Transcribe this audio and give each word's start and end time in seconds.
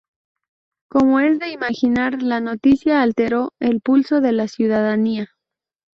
Como 0.89 1.19
es 1.19 1.37
de 1.37 1.49
imaginar, 1.51 2.23
la 2.23 2.39
noticia 2.39 3.03
alteró 3.03 3.53
el 3.59 3.81
pulso 3.81 4.19
de 4.19 4.31
la 4.31 4.47
ciudadanía. 4.47 5.29